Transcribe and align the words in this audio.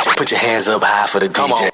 Put 0.00 0.06
your, 0.06 0.14
put 0.14 0.30
your 0.30 0.40
hands 0.40 0.66
up 0.66 0.82
high 0.82 1.06
for 1.06 1.20
the 1.20 1.28
Come 1.28 1.50
DJ. 1.50 1.64
On. 1.64 1.70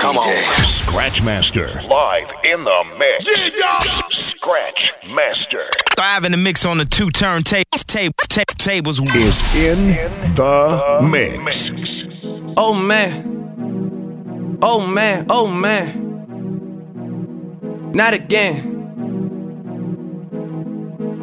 Come 0.00 0.16
DJ. 0.16 0.36
on. 0.48 0.64
Scratchmaster. 0.64 1.88
Live 1.88 2.32
in 2.52 2.64
the 2.64 2.84
mix. 2.98 3.50
Yeah, 3.56 3.78
Scratch 4.10 4.94
Master. 5.14 5.60
Live 5.96 6.24
in 6.24 6.32
the 6.32 6.38
mix 6.38 6.66
on 6.66 6.78
the 6.78 6.84
two 6.84 7.08
turn 7.10 7.44
ta- 7.44 7.62
ta- 7.70 8.08
ta- 8.28 8.42
tables. 8.58 8.98
Is 8.98 9.42
in 9.54 10.34
the 10.34 11.08
mix. 11.12 12.40
Oh 12.56 12.74
man. 12.74 14.58
Oh 14.60 14.84
man. 14.84 15.26
Oh 15.30 15.46
man. 15.46 16.04
Not 17.94 18.12
again. 18.12 18.77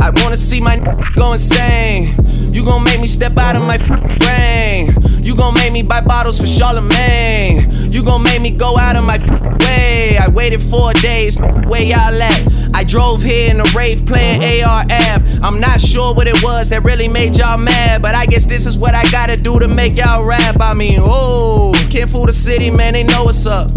I 0.00 0.10
wanna 0.22 0.36
see 0.36 0.60
my 0.60 0.78
go 1.14 1.32
insane. 1.32 2.14
You 2.52 2.64
gon' 2.64 2.84
make 2.84 3.00
me 3.00 3.06
step 3.06 3.36
out 3.36 3.56
of 3.56 3.62
my 3.62 3.78
brain. 4.18 4.94
You 5.22 5.36
gon' 5.36 5.54
make 5.54 5.72
me 5.72 5.82
buy 5.82 6.00
bottles 6.00 6.40
for 6.40 6.46
Charlemagne. 6.46 7.68
You 7.90 8.04
gon' 8.04 8.22
make 8.22 8.40
me 8.40 8.50
go 8.50 8.78
out 8.78 8.96
of 8.96 9.04
my 9.04 9.18
way. 9.60 10.16
I 10.18 10.28
waited 10.28 10.60
four 10.60 10.92
days, 10.94 11.38
where 11.66 11.82
y'all 11.82 12.22
at? 12.22 12.56
I 12.74 12.84
drove 12.84 13.22
here 13.22 13.50
in 13.50 13.60
a 13.60 13.64
rave 13.74 14.06
playing 14.06 14.42
AR 14.62 14.84
app. 14.88 15.22
I'm 15.42 15.60
not 15.60 15.80
sure 15.80 16.14
what 16.14 16.26
it 16.26 16.42
was 16.42 16.68
that 16.70 16.84
really 16.84 17.08
made 17.08 17.36
y'all 17.36 17.58
mad, 17.58 18.02
but 18.02 18.14
I 18.14 18.26
guess 18.26 18.46
this 18.46 18.66
is 18.66 18.78
what 18.78 18.94
I 18.94 19.02
gotta 19.10 19.36
do 19.36 19.58
to 19.58 19.68
make 19.68 19.96
y'all 19.96 20.24
rap. 20.24 20.56
I 20.60 20.74
mean, 20.74 20.98
oh, 21.00 21.72
can't 21.90 22.10
fool 22.10 22.26
the 22.26 22.32
city, 22.32 22.70
man, 22.70 22.92
they 22.92 23.02
know 23.02 23.24
what's 23.24 23.46
up. 23.46 23.68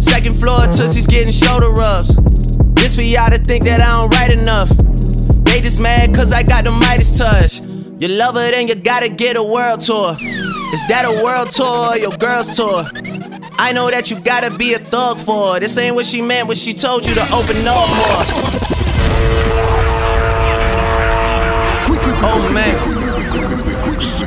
Second 0.00 0.40
floor, 0.40 0.66
Tootsie's 0.66 1.06
getting 1.06 1.32
shoulder 1.32 1.70
rubs. 1.70 2.16
This 2.74 2.96
for 2.96 3.02
y'all 3.02 3.30
to 3.30 3.38
think 3.38 3.64
that 3.64 3.80
I 3.80 4.00
don't 4.00 4.10
write 4.10 4.30
enough. 4.30 4.89
They 5.50 5.60
just 5.60 5.82
mad 5.82 6.14
cause 6.14 6.32
I 6.32 6.44
got 6.44 6.62
the 6.62 6.70
Midas 6.70 7.18
touch. 7.18 7.60
You 8.00 8.06
love 8.06 8.36
it 8.36 8.54
and 8.54 8.68
you 8.68 8.76
gotta 8.76 9.08
get 9.08 9.36
a 9.36 9.42
world 9.42 9.80
tour. 9.80 10.12
Is 10.12 10.88
that 10.88 11.04
a 11.04 11.24
world 11.24 11.50
tour 11.50 11.90
or 11.90 11.98
your 11.98 12.12
girl's 12.12 12.56
tour? 12.56 12.84
I 13.58 13.72
know 13.72 13.90
that 13.90 14.10
you 14.10 14.20
gotta 14.20 14.56
be 14.56 14.74
a 14.74 14.78
thug 14.78 15.18
for 15.18 15.54
her. 15.54 15.60
This 15.60 15.76
ain't 15.76 15.96
what 15.96 16.06
she 16.06 16.22
meant 16.22 16.46
when 16.46 16.56
she 16.56 16.72
told 16.72 17.04
you 17.04 17.14
to 17.14 17.22
open 17.34 17.56
up 17.66 17.88
more. 17.98 18.22
Oh 22.22 22.50
man. 22.54 22.76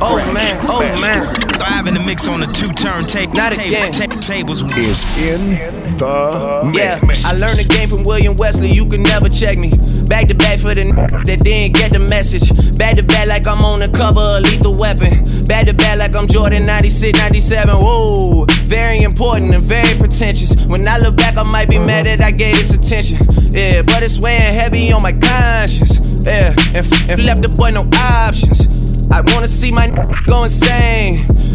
Oh 0.01 0.33
man, 0.33 0.57
oh 0.67 0.83
man. 1.07 1.42
Live 1.63 1.87
in 1.87 1.93
the 1.93 1.99
mix 2.01 2.27
on 2.27 2.41
the 2.41 2.47
two 2.47 2.71
turn 2.73 3.05
ta- 3.05 3.23
Not 3.33 3.53
again. 3.53 3.91
ta- 3.93 4.07
tables. 4.19 4.61
Is 4.75 5.03
in 5.15 5.55
the 5.97 6.71
Yeah, 6.75 6.99
mix. 7.07 7.23
I 7.25 7.31
learned 7.39 7.55
the 7.57 7.67
game 7.69 7.87
from 7.87 8.03
William 8.03 8.35
Wesley, 8.35 8.67
you 8.69 8.85
can 8.85 9.01
never 9.01 9.29
check 9.29 9.57
me. 9.57 9.71
Back 10.11 10.27
to 10.27 10.35
back 10.35 10.59
for 10.59 10.73
the 10.75 10.81
n- 10.81 11.23
that 11.23 11.39
didn't 11.39 11.73
get 11.79 11.93
the 11.93 11.99
message. 11.99 12.51
Back 12.77 12.97
to 12.97 13.03
back 13.03 13.27
like 13.27 13.47
I'm 13.47 13.63
on 13.63 13.79
the 13.79 13.87
cover 13.87 14.19
of 14.19 14.43
Lethal 14.43 14.75
Weapon. 14.75 15.23
Back 15.47 15.65
to 15.67 15.73
back 15.73 15.97
like 15.99 16.15
I'm 16.17 16.27
Jordan 16.27 16.65
96, 16.65 17.17
97. 17.17 17.73
Whoa, 17.75 18.43
very 18.67 18.99
important 19.03 19.53
and 19.53 19.63
very 19.63 19.95
pretentious. 19.97 20.55
When 20.67 20.85
I 20.87 20.97
look 20.97 21.15
back, 21.15 21.37
I 21.37 21.43
might 21.43 21.69
be 21.69 21.79
mad 21.79 22.05
that 22.07 22.19
I 22.19 22.31
gave 22.31 22.57
this 22.57 22.73
attention. 22.73 23.17
Yeah, 23.55 23.83
but 23.83 24.03
it's 24.03 24.19
weighing 24.19 24.53
heavy 24.53 24.91
on 24.91 25.01
my 25.01 25.13
conscience. 25.13 25.99
Yeah, 26.27 26.51
and, 26.75 26.83
f- 26.83 27.09
and 27.09 27.23
left 27.23 27.41
the 27.41 27.49
boy 27.55 27.71
no 27.71 27.87
options. 27.95 28.67
I 29.11 29.21
wanna 29.31 29.47
see 29.47 29.71
my 29.71 29.85
n- 29.87 29.95
go 30.27 30.43
insane. 30.43 31.23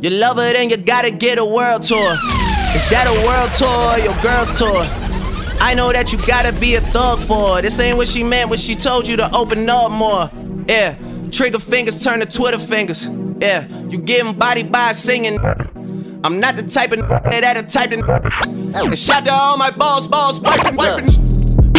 You 0.00 0.10
love 0.10 0.38
it 0.38 0.54
and 0.54 0.70
you 0.70 0.76
gotta 0.76 1.10
get 1.10 1.38
a 1.38 1.44
world 1.44 1.82
tour. 1.82 2.12
Is 2.72 2.88
that 2.90 3.10
a 3.10 3.18
world 3.26 3.50
tour 3.50 3.68
or 3.68 3.98
your 3.98 4.14
girl's 4.22 4.56
tour? 4.56 4.86
I 5.60 5.74
know 5.74 5.90
that 5.92 6.12
you 6.12 6.18
gotta 6.24 6.52
be 6.52 6.76
a 6.76 6.80
thug 6.80 7.18
for 7.18 7.56
her. 7.56 7.62
This 7.62 7.80
ain't 7.80 7.96
what 7.96 8.06
she 8.06 8.22
meant 8.22 8.48
when 8.48 8.60
she 8.60 8.76
told 8.76 9.08
you 9.08 9.16
to 9.16 9.28
open 9.34 9.68
up 9.68 9.90
more. 9.90 10.30
Yeah, 10.68 10.94
trigger 11.32 11.58
fingers 11.58 12.04
turn 12.04 12.20
to 12.20 12.26
Twitter 12.26 12.58
fingers. 12.58 13.08
Yeah, 13.40 13.66
you 13.88 13.98
getting 13.98 14.38
body 14.38 14.62
by 14.62 14.92
singing. 14.92 15.36
I'm 16.22 16.38
not 16.38 16.54
the 16.54 16.62
type 16.62 16.92
of 16.92 17.00
that'll 17.00 17.64
type 17.64 17.90
of. 17.90 18.08
And 18.76 18.96
shout 18.96 19.24
to 19.24 19.32
all 19.32 19.56
my 19.56 19.72
boss, 19.72 20.06
boss, 20.06 20.38
wife 20.38 20.64
and 20.64 20.76
wife. 20.76 21.02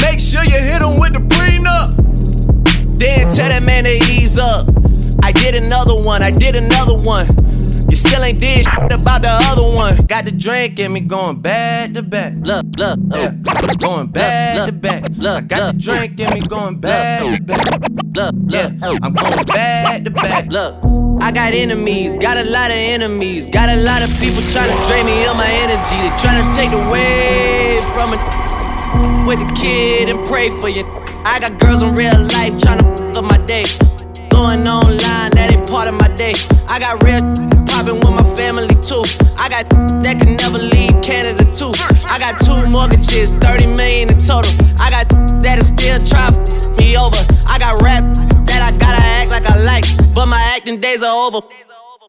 Make 0.01 0.19
sure 0.19 0.43
you 0.43 0.59
hit 0.59 0.81
him 0.81 0.99
with 0.99 1.13
the 1.13 1.23
prenup. 1.31 2.99
Then 2.99 3.29
tell 3.29 3.47
that 3.47 3.63
man 3.63 3.85
to 3.85 3.91
ease 3.91 4.37
up. 4.37 4.67
I 5.23 5.31
did 5.31 5.55
another 5.55 5.95
one, 5.95 6.21
I 6.21 6.31
did 6.31 6.57
another 6.57 6.97
one. 6.97 7.27
You 7.89 7.95
still 7.95 8.23
ain't 8.23 8.39
did 8.39 8.65
shit 8.65 8.91
about 8.91 9.21
the 9.21 9.29
other 9.31 9.63
one. 9.63 9.95
Got 10.07 10.25
the 10.25 10.31
drink 10.31 10.79
in 10.79 10.93
me 10.93 11.01
going 11.01 11.41
back 11.41 11.93
to 11.93 12.03
back. 12.03 12.33
Look, 12.41 12.65
look, 12.77 12.99
yeah. 13.13 13.31
Going 13.79 14.07
back 14.07 14.65
to 14.67 14.71
back. 14.71 15.03
Look, 15.15 15.47
got 15.47 15.73
the 15.73 15.79
drink 15.79 16.19
in 16.19 16.33
me 16.33 16.41
going 16.47 16.79
back 16.79 17.21
to 17.21 17.41
back. 17.43 17.65
Look, 18.15 18.35
yeah, 18.49 18.71
oh. 18.83 18.97
I'm 19.01 19.13
going 19.13 19.45
back 19.47 20.03
to 20.03 20.11
back. 20.11 20.45
Look. 20.47 20.75
I 21.21 21.31
got 21.31 21.53
enemies, 21.53 22.15
got 22.15 22.37
a 22.37 22.43
lot 22.43 22.71
of 22.71 22.77
enemies, 22.77 23.45
got 23.45 23.69
a 23.69 23.75
lot 23.75 24.01
of 24.01 24.09
people 24.19 24.41
trying 24.49 24.75
to 24.75 24.87
drain 24.87 25.05
me 25.05 25.25
of 25.25 25.35
my 25.35 25.47
energy. 25.47 25.95
They 26.01 26.09
trying 26.17 26.41
to 26.41 26.55
take 26.55 26.71
away 26.71 27.81
from 27.93 28.13
it 28.13 28.21
with 29.27 29.39
the 29.39 29.53
kid 29.53 30.09
and 30.09 30.25
pray 30.25 30.49
for 30.61 30.69
you. 30.69 30.85
I 31.25 31.39
got 31.39 31.59
girls 31.59 31.83
in 31.83 31.93
real 31.93 32.17
life 32.17 32.59
trying 32.61 32.79
to 32.79 33.19
up 33.19 33.25
my 33.25 33.37
day. 33.45 33.65
Going 34.31 34.67
online, 34.67 35.31
that 35.35 35.53
ain't 35.53 35.69
part 35.69 35.87
of 35.87 35.95
my 35.95 36.07
day. 36.15 36.33
I 36.69 36.79
got 36.79 37.03
real 37.03 37.58
popping 37.79 37.99
with 37.99 38.11
my 38.11 38.35
family 38.35 38.67
too. 38.83 39.03
I 39.39 39.47
got 39.49 39.69
that 40.03 40.15
can 40.19 40.35
never 40.35 40.59
leave 40.59 40.95
Canada 41.01 41.43
too. 41.51 41.71
I 42.09 42.19
got 42.19 42.39
two 42.39 42.67
mortgages, 42.67 43.39
30 43.39 43.75
million 43.75 44.09
in 44.09 44.19
total. 44.19 44.51
I 44.79 44.89
got 44.91 45.07
that 45.43 45.57
is 45.59 45.69
still 45.69 45.95
to 45.95 46.71
me 46.77 46.97
over. 46.97 47.19
I 47.47 47.57
got 47.59 47.81
rap 47.81 48.03
that 48.47 48.61
I 48.61 48.71
gotta 48.79 49.03
act 49.03 49.31
like 49.31 49.45
I 49.45 49.57
like, 49.63 49.85
but 50.13 50.25
my 50.27 50.41
acting 50.55 50.79
days 50.79 51.03
are 51.03 51.27
over 51.27 51.41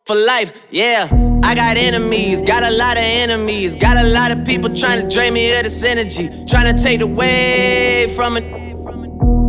for 0.05 0.17
life. 0.17 0.67
Yeah, 0.71 1.09
I 1.45 1.55
got 1.55 1.77
enemies, 1.77 2.43
got 2.43 2.63
a 2.63 2.71
lot 2.71 2.97
of 2.97 3.05
enemies, 3.05 3.77
got 3.77 3.97
a 3.97 4.09
lot 4.09 4.31
of 4.31 4.45
people 4.45 4.75
trying 4.75 5.03
to 5.03 5.09
drain 5.09 5.35
me 5.35 5.57
of 5.57 5.65
this 5.65 5.85
energy, 5.85 6.29
trying 6.49 6.75
to 6.75 6.83
take 6.83 7.01
away 7.03 8.13
from 8.17 8.37
it. 8.37 8.45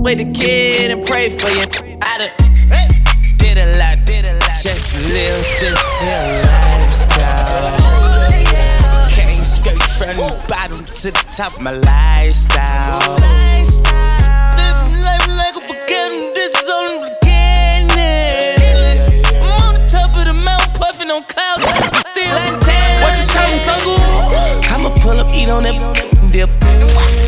With 0.04 0.18
the 0.18 0.32
kid 0.32 0.90
and 0.90 1.06
pray 1.06 1.30
for 1.30 1.48
you. 1.48 1.62
I 2.02 2.18
done 2.18 2.42
did 3.38 3.58
a 3.60 3.78
lot, 3.78 4.04
did 4.04 4.26
a 4.26 4.34
lot, 4.34 4.41
just 4.60 4.94
live 5.00 5.44
this 5.60 5.80
here 6.04 6.44
lifestyle. 6.44 7.72
Came 9.10 9.44
straight 9.44 9.82
from 9.96 10.12
the 10.12 10.36
bottom 10.48 10.84
to 10.84 11.12
the 11.12 11.24
top 11.36 11.54
of 11.56 11.62
my 11.62 11.72
lifestyle. 11.72 13.16
Living 14.60 15.00
life 15.02 15.28
like 15.40 15.56
a 15.56 15.64
beginning, 15.66 16.36
this 16.36 16.52
is 16.60 16.70
only 16.70 17.00
the 17.00 17.16
beginning. 17.24 18.60
I'm 19.40 19.72
on 19.72 19.74
the 19.80 19.88
top 19.88 20.12
of 20.20 20.28
the 20.28 20.36
mountain, 20.44 20.74
puffing 20.76 21.10
on 21.10 21.24
clouds. 21.32 21.64
Still 22.12 22.36
what 23.00 23.16
you 23.18 23.26
talking, 23.32 23.62
Tungle? 23.64 23.98
I'ma 24.70 24.92
pull 25.00 25.18
up, 25.18 25.32
eat 25.34 25.50
on 25.50 25.64
that 25.64 25.80
dip. 26.32 26.52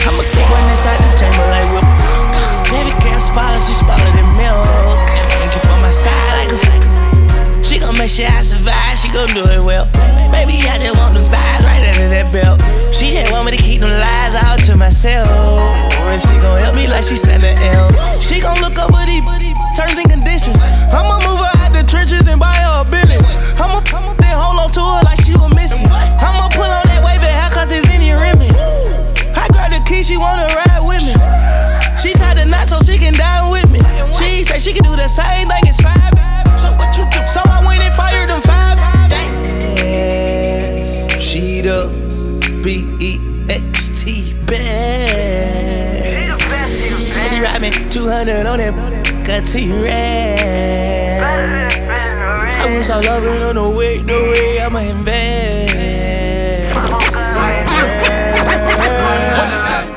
I'ma 0.04 0.24
keep 0.28 0.48
one 0.52 0.68
inside 0.70 1.00
the 1.00 1.10
chamber 1.16 1.48
like 1.50 1.72
whip. 1.72 1.88
Baby 2.70 2.92
girl 3.00 3.20
spoiler, 3.20 3.60
she 3.64 3.74
spoiler 3.74 4.12
than 4.12 4.28
milk. 4.38 5.13
She 9.24 9.36
gon' 9.36 9.46
do 9.46 9.52
it 9.52 9.64
well. 9.64 9.86
Baby, 10.32 10.60
I 10.68 10.76
just 10.80 11.00
want 11.00 11.14
the 11.16 11.24
vibes 11.24 11.64
right 11.64 11.84
under 11.96 12.10
that 12.12 12.28
belt. 12.32 12.60
She 12.92 13.16
just 13.16 13.32
want 13.32 13.48
me 13.48 13.56
to 13.56 13.62
keep 13.62 13.80
them 13.80 13.92
lies 13.92 14.36
out 14.36 14.60
to 14.68 14.76
myself. 14.76 15.30
And 16.12 16.20
she 16.20 16.34
gon' 16.44 16.60
help 16.60 16.76
me 16.76 16.88
like 16.88 17.04
she 17.08 17.16
sending 17.16 17.56
else. 17.72 18.20
She 18.20 18.42
gon' 18.42 18.60
look 18.60 18.76
over 18.76 19.00
these 19.08 19.24
terms 19.80 19.96
and 19.96 20.10
conditions. 20.12 20.60
I'ma 20.92 21.24
move 21.24 21.40
her 21.40 21.54
out 21.64 21.72
the 21.72 21.88
trenches 21.88 22.28
and 22.28 22.40
buy 22.40 22.52
her 22.52 22.84
a 22.84 22.86
billion. 22.90 23.24
I'ma, 23.56 23.80
then 24.20 24.36
hold 24.36 24.60
on 24.60 24.70
to 24.76 24.82
her 24.82 25.02
like 25.08 25.20
she 25.24 25.34
was 25.40 25.52
missing. 25.56 25.88
I'ma 25.88 26.52
pull 26.52 26.68
on 26.68 26.84
that 26.92 27.02
wave 27.08 27.24
hair 27.24 27.48
cause 27.54 27.72
it's 27.72 27.88
in 27.96 28.04
your 28.04 28.20
rimming. 28.20 28.52
I 29.40 29.48
grab 29.56 29.72
the 29.72 29.80
key, 29.88 30.04
she 30.04 30.20
wanna 30.20 30.48
ride 30.52 30.84
with 30.84 31.00
me. 31.00 31.16
She 31.96 32.12
tied 32.20 32.36
the 32.36 32.46
knot 32.50 32.68
so 32.68 32.84
she 32.84 33.00
can 33.00 33.16
die 33.16 33.48
with 33.48 33.72
me. 33.72 33.80
She 34.12 34.44
200 48.04 48.46
on 48.46 48.58
that 48.58 48.76
cut 49.24 49.46
T-Rex. 49.46 49.88
I 52.60 52.78
was 52.78 52.90
all 52.90 53.02
loving 53.02 53.42
on 53.42 53.56
the 53.56 53.70
way, 53.70 54.00
the 54.00 54.12
way 54.12 54.60
I'ma 54.60 54.80
invest. 54.80 55.72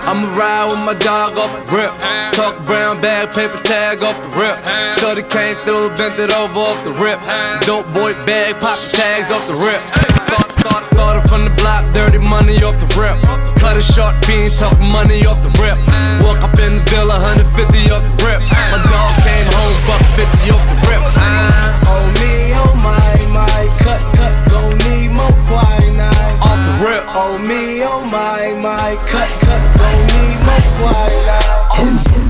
I'ma 0.07 0.39
ride 0.39 0.71
with 0.71 0.87
my 0.87 0.95
dog 1.03 1.37
off 1.37 1.51
the 1.67 1.75
rip. 1.75 1.99
Talk 2.33 2.65
brown 2.65 3.01
bag, 3.01 3.33
paper 3.35 3.59
tag 3.65 4.01
off 4.05 4.21
the 4.23 4.29
rip. 4.39 4.55
Shorty 4.99 5.23
came 5.27 5.57
through, 5.67 5.89
bent 5.97 6.17
it 6.21 6.33
over 6.33 6.61
off 6.61 6.85
the 6.85 6.93
rip. 7.03 7.19
Dope 7.67 7.93
boy 7.93 8.15
bag, 8.25 8.61
pop 8.61 8.79
the 8.79 8.97
tags 8.99 9.33
off 9.33 9.45
the 9.49 9.55
rip. 9.55 9.81
Start, 9.83 10.46
started 10.83 11.29
from 11.29 11.45
the 11.45 11.55
block, 11.61 11.83
dirty 11.93 12.19
money 12.19 12.63
off 12.63 12.79
the 12.79 12.87
rip. 12.99 13.17
Cut 13.59 13.77
a 13.77 13.83
short 13.83 14.15
fiend, 14.25 14.55
talk 14.55 14.79
money 14.79 15.27
off 15.27 15.43
the 15.43 15.53
rip. 15.61 15.79
Walk 16.25 16.43
up 16.43 16.55
in 16.59 16.79
the 16.79 16.85
bill, 16.91 17.09
150 17.09 17.91
off 17.91 18.03
the 18.03 18.15
rip. 18.25 18.41
My 18.73 18.79
dog 18.89 19.13
came 19.27 19.49
home, 19.59 19.77
buck 19.87 20.03
50 20.15 20.51
off 20.55 20.65
the 20.71 20.77
rip. 20.89 21.03
Uh, 21.03 21.91
oh 21.93 22.07
me, 22.21 22.55
oh 22.57 22.75
my, 22.81 23.15
my, 23.31 23.61
cut, 23.83 24.01
cut, 24.17 24.35
gon' 24.51 24.79
need 24.89 25.13
more 25.15 25.35
quinine. 25.45 26.35
Off 26.41 26.61
the 26.67 26.75
rip. 26.83 27.05
Oh 27.15 27.39
me, 27.39 27.83
oh 27.85 28.05
my, 28.05 28.55
my, 28.59 28.97
cut, 29.11 29.31
cut, 29.45 29.63
gon' 29.79 30.01
need 30.15 30.39
more 30.47 30.67
quinine. 30.79 32.23
Oh. 32.23 32.26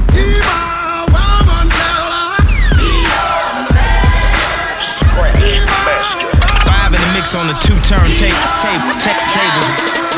On 7.36 7.46
the 7.52 7.58
two 7.60 7.76
turntable 7.84 8.16
tape, 8.16 8.80
tape, 9.04 9.20
tables. 9.28 9.68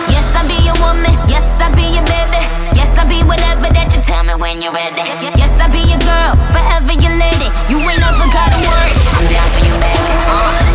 Yes, 0.07 0.31
I 0.39 0.47
be 0.47 0.55
your 0.63 0.79
woman. 0.79 1.11
Yes, 1.27 1.43
I 1.59 1.67
be 1.75 1.99
your 1.99 2.07
baby. 2.07 2.39
Yes, 2.79 2.87
I 2.95 3.03
be 3.11 3.27
whatever 3.27 3.67
that 3.75 3.91
you 3.91 4.01
tell 4.07 4.23
me 4.23 4.39
when 4.39 4.63
you're 4.63 4.73
ready. 4.73 5.03
Yes, 5.35 5.51
I 5.59 5.67
be 5.67 5.83
your 5.83 5.99
girl, 6.07 6.39
forever 6.55 6.95
your 6.95 7.15
lady. 7.19 7.51
You 7.67 7.83
ain't 7.83 7.99
never 7.99 8.27
gotta 8.31 8.59
worry. 8.63 8.95
I'm 9.19 9.27
down 9.27 9.51
for 9.51 9.63
you, 9.67 9.75
baby. 9.83 10.11
Uh, 10.31 10.68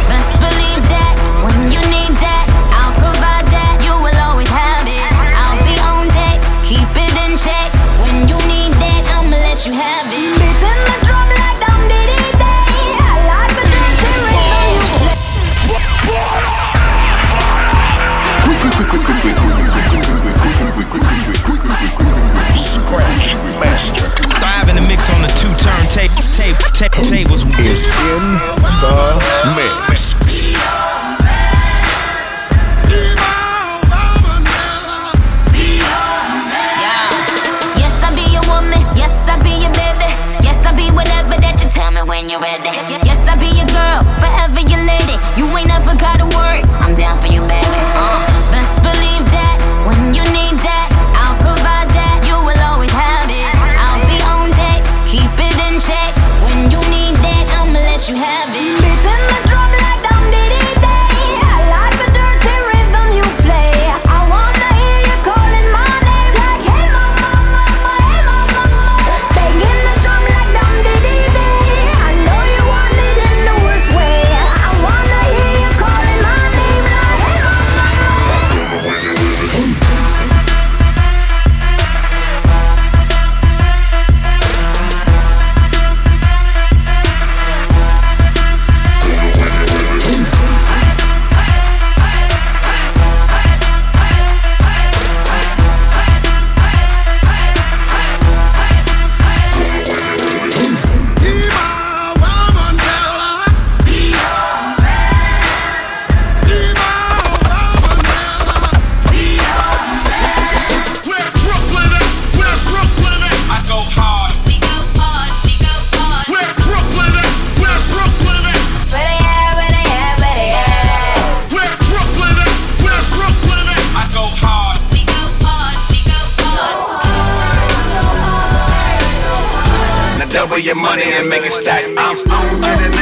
your 130.63 130.75
money 130.75 131.03
and 131.03 131.27
make 131.27 131.43
it 131.43 131.51
stack. 131.51 131.83
I'm 131.97 132.92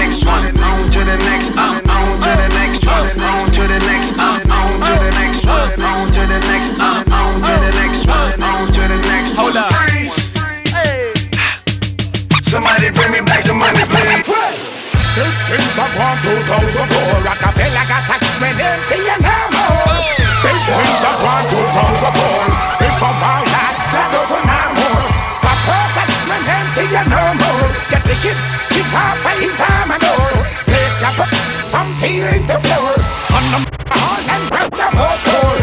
ceiling 32.01 32.45
to 32.49 32.57
floor 32.65 32.93
On 33.37 33.45
the 33.53 33.59
hall 33.93 34.21
and 34.25 34.43
round 34.49 34.73
the 34.73 34.89
whole 34.97 35.19
floor 35.21 35.57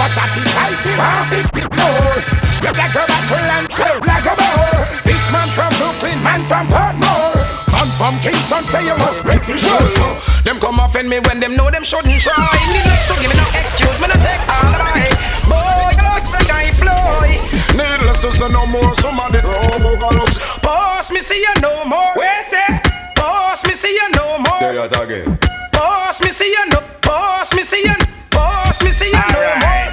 a 0.00 0.08
satisfies 0.08 0.80
the 0.80 0.96
half 0.96 1.28
it 1.28 1.44
ignore 1.60 2.16
You 2.64 2.72
like 2.72 2.96
a 2.96 3.04
battle 3.04 3.48
and 3.52 3.68
go 3.68 3.88
like 4.08 4.24
a 4.24 4.34
more 4.40 4.80
This 5.04 5.20
man 5.28 5.48
from 5.52 5.68
Brooklyn, 5.76 6.16
man 6.24 6.40
from 6.48 6.72
Portmore 6.72 7.36
Man 7.68 7.88
from 8.00 8.14
Kingston 8.24 8.64
say 8.64 8.86
you 8.86 8.96
must 8.96 9.24
break 9.24 9.44
the 9.44 9.58
show 9.58 9.84
so 9.92 10.06
Them 10.44 10.58
come 10.58 10.80
offend 10.80 11.10
me 11.10 11.20
when 11.20 11.38
them 11.38 11.54
know 11.54 11.70
them 11.70 11.84
shouldn't 11.84 12.14
try. 12.14 12.32
Needless 12.72 13.04
to 13.08 13.14
give 13.20 13.28
me 13.28 13.36
no 13.36 13.46
excuse, 13.52 13.98
me 14.00 14.08
no 14.08 14.16
take 14.24 14.40
all 14.48 14.72
right. 14.88 15.12
Boy, 15.44 15.92
you 15.92 16.06
look 16.08 16.24
like 16.32 16.48
I 16.48 16.72
fly. 16.80 17.36
Needless 17.76 18.20
to 18.20 18.32
say 18.32 18.48
no 18.48 18.64
more, 18.64 18.94
somebody 18.94 19.40
oh, 19.44 20.16
looks. 20.16 20.38
Boss, 20.62 21.10
me 21.12 21.20
see 21.20 21.40
you 21.40 21.54
no 21.60 21.84
more. 21.84 22.16
Where 22.16 22.42
say? 22.44 22.80
Boss, 23.16 23.66
me 23.66 23.74
see 23.74 23.92
you 23.92 24.08
no 24.16 24.38
more. 24.38 24.60
There 24.60 24.72
you 24.72 24.80
are 24.80 25.04
again. 25.04 25.59
Boss, 25.80 26.20
me 26.20 26.30
see 26.30 26.50
you 26.50 26.66
no. 26.68 26.82
Boss, 27.00 27.54
me 27.54 27.62
see 27.62 27.82
you. 27.84 27.94
Boss, 28.30 28.84
me 28.84 28.92
see 28.92 29.06
you 29.06 29.12
no 29.12 29.40
more. 29.64 29.88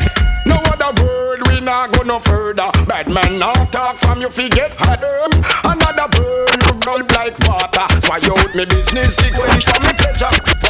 No 0.46 0.56
other 0.74 1.02
word, 1.02 1.48
we 1.48 1.62
not 1.62 1.94
go 1.94 2.04
no 2.04 2.20
further. 2.20 2.70
Bad 2.86 3.08
man 3.08 3.40
not 3.40 3.72
talk 3.72 3.96
from 3.96 4.20
you 4.20 4.30
forget 4.30 4.74
harder. 4.78 5.30
Another 5.64 6.10
bird, 6.12 6.50
you 6.66 6.74
gulp 6.82 7.10
like 7.14 7.40
water. 7.48 7.88
Why 8.08 8.20
out 8.20 8.54
me 8.54 8.66
business, 8.66 9.16
sick 9.16 9.32
when 9.38 9.50
it's 9.56 9.64
from 9.64 9.82
me 9.84 9.94
up. 10.28 10.68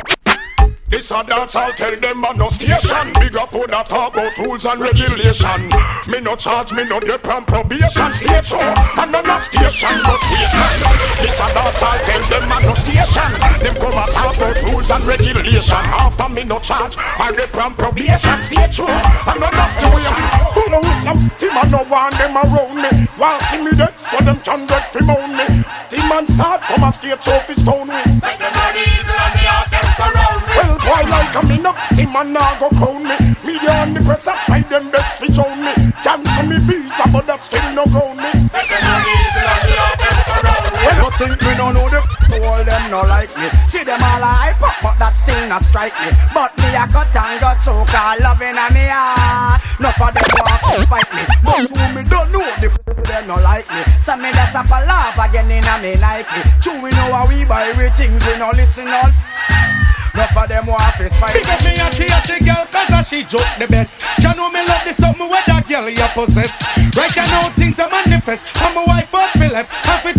This 0.87 1.09
a 1.09 1.23
dance, 1.23 1.55
I'll 1.55 1.73
tell 1.73 1.95
them 1.99 2.23
a 2.23 2.33
no 2.33 2.47
station. 2.49 3.11
Bigger 3.19 3.47
for 3.47 3.65
that 3.67 3.87
talk 3.87 4.13
about 4.13 4.37
rules 4.37 4.65
and 4.65 4.79
regulation. 4.79 5.69
Me 6.07 6.19
no 6.21 6.35
charge, 6.35 6.73
me 6.73 6.83
no 6.83 6.99
dip 6.99 7.27
on 7.27 7.43
probation. 7.43 8.11
State 8.11 8.45
show, 8.45 8.61
and 8.61 9.11
no 9.11 9.21
no 9.21 9.37
station, 9.37 9.97
but 10.05 10.21
wait 10.29 10.96
This 11.37 11.51
a 11.51 11.53
dance, 11.53 11.83
I'll 11.83 11.99
tell 12.01 12.23
them 12.33 12.49
a 12.49 12.57
no 12.65 12.73
station. 12.73 13.29
Them 13.61 13.75
come 13.77 13.93
a 13.93 14.09
talk 14.09 14.37
about 14.37 14.57
rules 14.63 14.89
and 14.89 15.03
regulation. 15.05 15.85
After 15.93 16.29
me 16.29 16.43
no 16.43 16.57
charge, 16.57 16.97
I 16.97 17.29
on 17.61 17.75
probation. 17.75 18.41
State 18.41 18.73
show, 18.73 18.89
and 18.89 19.37
no 19.37 19.45
no 19.45 19.65
station. 19.69 20.17
Who 20.57 20.65
knows 20.73 20.97
some 21.05 21.29
team 21.37 21.53
I 21.53 21.69
no 21.69 21.85
want 21.85 22.17
them 22.17 22.37
around 22.41 22.81
me. 22.81 23.05
Want 23.21 23.41
see 23.53 23.61
me 23.61 23.69
dead, 23.77 23.93
so 24.01 24.17
them 24.17 24.39
can 24.41 24.65
get 24.65 24.89
fi 24.89 25.05
moan 25.05 25.37
me. 25.37 25.45
Team 25.93 26.09
man 26.09 26.25
start 26.25 26.61
come 26.65 26.89
a 26.89 26.91
state 26.91 27.21
so 27.21 27.37
fi 27.45 27.53
stone 27.53 27.85
me. 27.85 28.01
Make 28.17 28.41
them 28.41 28.53
body 28.57 28.81
evil 28.97 29.13
and 29.13 29.33
me 29.37 29.45
out 29.45 29.69
them 29.69 29.87
surround 29.93 30.41
me. 30.41 30.57
Well, 30.57 30.77
boy 30.81 31.03
like 31.05 31.37
a 31.37 31.41
in 31.53 31.65
up, 31.69 31.77
team 31.93 32.13
man 32.13 32.33
nah 32.33 32.57
go 32.57 32.69
crown 32.73 33.03
me. 33.05 33.13
Media 33.45 33.77
on 33.85 33.93
the 33.93 34.01
press 34.01 34.27
I 34.27 34.33
try 34.45 34.61
them 34.65 34.89
best 34.89 35.21
fi 35.21 35.29
show 35.29 35.53
me. 35.53 35.93
Cancel 36.01 36.49
me 36.49 36.57
visa 36.65 37.05
but 37.13 37.29
that 37.29 37.43
still 37.45 37.69
no 37.77 37.85
ground 37.85 38.25
me. 38.25 38.49
Make 38.49 38.69
them 38.73 38.86
think 41.17 41.33
we 41.41 41.53
don't 41.57 41.73
know 41.73 41.89
the 41.89 41.99
all 42.45 42.63
them 42.63 42.83
no 42.91 43.01
like 43.09 43.33
me. 43.37 43.49
See 43.65 43.83
them 43.83 43.97
all 43.97 44.21
a 44.21 44.29
hype 44.29 44.61
up, 44.61 44.77
but 44.85 44.95
that 45.01 45.17
still 45.17 45.41
not 45.49 45.65
strike 45.65 45.97
me. 46.05 46.13
But 46.33 46.53
me 46.61 46.69
a 46.77 46.85
cut 46.85 47.09
and 47.09 47.41
got 47.41 47.57
choke 47.57 47.89
all 47.97 48.17
loving 48.21 48.53
a 48.53 48.65
me 48.69 48.85
heart. 48.85 49.57
No 49.81 49.89
for 49.97 50.13
them 50.13 50.29
want 50.37 50.61
to 50.61 50.85
fight 50.85 51.09
me, 51.17 51.23
but 51.41 51.65
who 51.65 51.83
me 51.97 52.01
don't 52.05 52.29
know 52.29 52.45
the 52.61 52.69
them 53.09 53.27
no 53.27 53.35
like 53.41 53.65
me. 53.73 53.81
So 53.97 54.13
me 54.15 54.29
just 54.29 54.53
up 54.53 54.69
a 54.69 54.79
laugh 54.85 55.17
again 55.17 55.49
in 55.49 55.65
a 55.65 55.75
me 55.81 55.97
Nike. 55.97 56.41
True 56.61 56.77
we 56.81 56.93
know 56.93 57.09
how 57.09 57.25
we 57.25 57.45
buy 57.45 57.73
we 57.73 57.89
things, 57.97 58.21
we 58.21 58.37
no 58.37 58.53
listen 58.53 58.87
all. 58.87 59.09
Enough 60.17 60.37
of 60.37 60.49
them 60.49 60.65
want 60.65 60.81
face 60.97 61.13
fight. 61.19 61.37
Up 61.45 61.61
me 61.61 61.77
and 61.77 61.93
Katy 61.93 62.41
girl 62.41 62.65
cause 62.73 62.89
a 62.89 63.03
she 63.05 63.21
joke 63.23 63.45
the 63.59 63.67
best 63.69 64.01
You 64.17 64.33
know 64.33 64.49
me 64.49 64.65
love 64.65 64.81
the 64.81 64.93
something 64.97 65.29
where 65.29 65.43
that 65.45 65.69
girl 65.69 65.85
you 65.87 66.09
possess 66.17 66.57
Right 66.97 67.13
I 67.13 67.25
know 67.29 67.53
things 67.53 67.77
are 67.77 67.85
manifest 67.85 68.49
I'm 68.57 68.73
a 68.75 68.83
wife 68.89 69.13
up 69.13 69.29
for 69.37 69.45
left 69.45 69.69
I 69.85 70.01
fi 70.01 70.11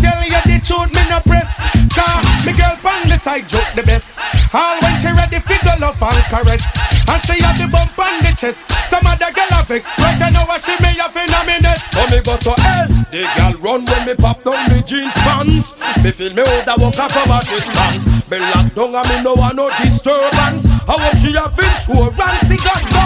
side 3.28 3.48
joke 3.48 3.72
the 3.76 3.84
best. 3.84 4.20
All 4.56 4.80
when 4.80 4.96
she 4.96 5.12
ready 5.12 5.38
fi 5.44 5.60
go 5.60 5.76
love 5.76 6.00
and 6.00 6.24
caress. 6.32 6.64
And 7.12 7.20
she 7.20 7.36
have 7.44 7.60
the 7.60 7.68
bump 7.68 7.98
on 8.00 8.24
the 8.24 8.32
chest. 8.32 8.72
Some 8.88 9.04
other 9.04 9.28
girl 9.32 9.52
a 9.52 9.60
vex 9.64 9.84
Right 10.00 10.20
I 10.20 10.28
know 10.32 10.44
what 10.48 10.64
she 10.64 10.72
may 10.80 10.96
have 10.96 11.16
in 11.16 11.28
a 11.28 11.40
minute. 11.44 11.80
So 11.80 12.04
me 12.08 12.20
go 12.24 12.36
so 12.40 12.52
hell 12.56 12.88
The 13.12 13.24
girl 13.36 13.54
run 13.64 13.80
when 13.84 14.02
me 14.08 14.14
pop 14.16 14.44
down 14.44 14.60
me 14.68 14.80
jeans 14.84 15.16
pants. 15.24 15.76
Me 16.04 16.10
feel 16.12 16.32
me 16.32 16.44
older 16.44 16.76
walk 16.80 17.00
off 17.00 17.16
a 17.16 17.40
distance 17.48 18.04
Me 18.28 18.38
lock 18.52 18.72
down 18.76 18.96
and 18.96 19.08
me 19.08 19.16
no 19.24 19.32
want 19.36 19.56
no 19.56 19.68
disturbance. 19.80 20.68
I 20.88 20.94
want 20.96 21.16
she 21.16 21.32
a 21.36 21.48
fish 21.52 21.88
insurance 21.88 22.48
it 22.52 22.60
got 22.64 22.82
so 22.92 23.04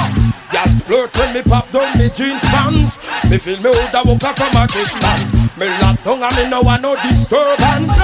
Y'all 0.52 0.68
splurt 0.68 1.10
when 1.18 1.30
me 1.34 1.42
pop 1.42 1.70
down 1.70 1.88
me 1.98 2.10
jeans 2.10 2.42
pants. 2.50 2.98
Me 3.30 3.38
feel 3.38 3.58
me 3.62 3.70
older 3.70 4.02
walk 4.06 4.24
off 4.26 4.38
from 4.38 4.54
a 4.58 4.66
distance 4.66 5.30
Me 5.58 5.66
lock 5.78 5.98
down 6.02 6.22
and 6.22 6.36
me 6.36 6.44
no 6.50 6.60
want 6.62 6.82
no 6.82 6.94
disturbance 7.06 8.01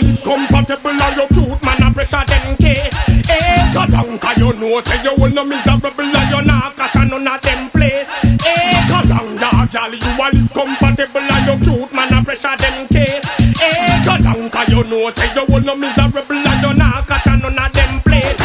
girl, 0.00 0.08
live 0.08 0.22
compatible 0.22 0.90
and 0.90 1.16
you 1.16 1.26
cute 1.28 1.62
man 1.62 1.82
a 1.82 1.92
pressure 1.92 2.24
them 2.26 2.56
case. 2.56 2.94
Eh, 3.28 3.70
Kalanga, 3.72 4.36
you 4.38 4.52
know 4.54 4.80
say 4.80 5.02
you 5.02 5.14
will 5.18 5.30
no 5.30 5.44
miserable 5.44 6.04
and 6.04 6.30
you 6.30 6.42
not 6.42 6.76
catch 6.76 6.96
on 6.96 7.08
none 7.08 7.26
of 7.28 7.40
them 7.42 7.70
place. 7.70 8.08
Eh, 8.24 8.72
Kalanga, 8.88 9.70
girl, 9.70 9.94
you 9.94 10.22
a 10.22 10.26
live 10.32 10.52
compatible 10.52 11.20
and 11.20 11.64
you 11.64 11.72
cute 11.72 11.92
man 11.92 12.12
a 12.12 12.24
pressure 12.24 12.56
them 12.56 12.88
case. 12.88 13.24
Eh, 13.62 14.02
Kalanga, 14.04 14.68
you 14.68 14.84
know 14.84 15.10
say 15.10 15.32
you 15.34 15.44
will 15.48 15.60
no 15.62 15.74
miserable 15.76 16.36
and 16.36 16.62
you 16.62 16.74
not 16.74 17.06
catch 17.06 17.26
on 17.28 17.40
none 17.40 17.58
of 17.58 17.72
them 17.72 18.00
place. 18.02 18.38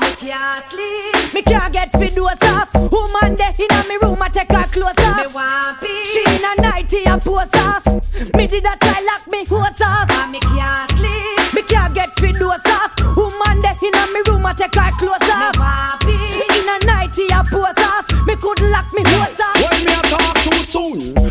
Me 0.00 0.14
can't 0.16 0.64
sleep, 0.64 1.34
me 1.34 1.42
can't 1.42 1.72
get 1.72 1.90
fit 1.92 2.14
doze 2.14 2.42
off. 2.42 2.74
Woman 2.74 3.36
there 3.36 3.54
inna 3.58 3.84
me 3.88 3.96
room, 4.02 4.20
I 4.22 4.28
take 4.28 4.52
her 4.52 4.64
clothes 4.64 4.98
off. 4.98 5.16
Me 5.16 5.34
want 5.34 5.80
pee. 5.80 6.04
She 6.04 6.20
in 6.20 6.44
a 6.44 6.62
nightie 6.62 7.04
a 7.04 7.18
pose 7.18 7.57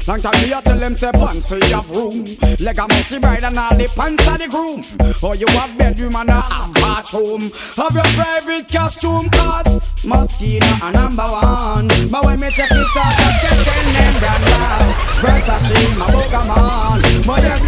Long 0.07 0.21
time 0.21 0.41
me 0.41 0.53
a 0.53 0.61
tell 0.61 0.79
them 0.79 0.95
say 0.95 1.11
pants 1.11 1.47
for 1.47 1.59
have 1.65 1.89
room. 1.91 2.23
Leg 2.59 2.79
a 2.79 2.87
messy 2.87 3.19
bride 3.19 3.43
and 3.43 3.57
all 3.59 3.75
the 3.75 3.91
pants 3.93 4.25
of 4.25 4.37
the 4.39 4.47
groom. 4.47 4.79
Or 5.21 5.35
you 5.35 5.47
have 5.47 5.77
bedroom 5.77 6.15
and 6.15 6.29
a 6.29 6.39
have 6.39 6.73
bathroom. 6.75 7.51
Have 7.75 7.93
your 7.93 8.07
private 8.15 8.71
costume 8.71 9.29
cause 9.29 10.05
Mosquito 10.05 10.65
a 10.81 10.91
number 10.93 11.23
one. 11.23 11.89
But 12.09 12.23
when 12.23 12.39
me 12.39 12.49
check 12.51 12.71
it 12.71 12.77
out 12.77 13.19
I 13.19 13.35
get 13.43 13.59
ten 13.67 13.85
name 13.91 14.15
brand 14.23 14.43
loud 14.47 14.95
Versace 15.19 15.97
my 15.99 16.07
Bogaman 16.07 17.27
But 17.27 17.43
yes 17.43 17.67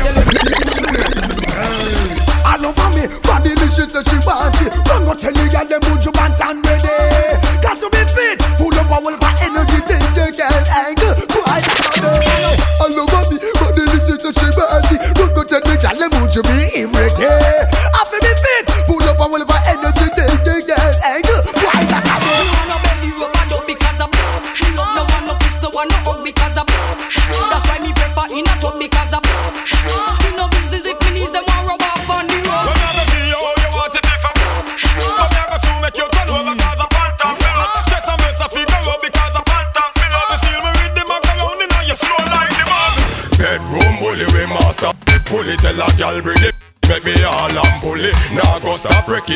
I 2.46 2.55
love 2.58 2.79
me, 2.96 3.03
body 3.27 3.51
me 3.51 3.67
she 3.75 3.84
say 3.84 4.01
she 4.08 4.17
want 4.24 4.55
it. 4.63 4.72
Run 4.88 5.03
go 5.05 5.13
tell 5.13 5.34
the 5.36 5.43
girl 5.51 5.65
them 5.67 5.81
would 5.91 6.01
you 6.01 6.12
want 6.15 6.39
and 6.39 6.63
ready. 6.65 7.36
Got 7.62 7.77
to 7.84 7.88
be 7.91 8.03
fit, 8.10 8.38
the 15.99 16.09
would 16.21 16.33
you 16.33 16.41
be 16.43 16.79
him 16.79 18.18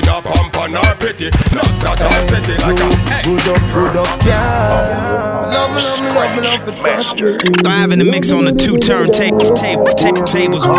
stop 0.02 0.04
breaking 0.04 0.10
up 0.10 0.24
pump 0.24 0.58
on 0.58 0.74
her 0.74 0.96
pretty 0.96 1.26
Not 1.54 1.68
that 1.84 2.02
I 2.02 2.26
set 2.26 2.50
it 2.50 2.60
like 2.62 2.80
a 2.80 2.90
Good 3.24 3.46
up, 3.48 3.62
good 3.74 3.96
up, 3.98 4.10
yeah. 4.26 5.46
Love 5.54 5.72
me, 5.72 5.82
love 5.82 6.02
me, 6.02 6.10
love 6.10 6.34
me, 6.36 6.42
love 6.44 6.66
me, 6.68 6.74
Master. 6.84 7.38
Live 7.64 7.92
in 7.92 8.00
the 8.00 8.06
mix 8.06 8.32
on 8.34 8.46
the 8.46 8.52
two 8.52 8.74
turntables, 8.74 9.54
tape, 9.56 9.80
tape, 9.96 10.18
tables. 10.26 10.64
The 10.64 10.74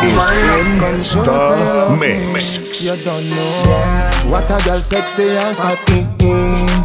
mix. 2.00 2.58
You 2.84 2.96
don't 3.04 3.30
know 3.30 4.30
what 4.30 4.50
a 4.50 4.58
girl 4.64 4.82
sexy 4.82 5.30
and 5.30 5.56
fat. 5.56 5.78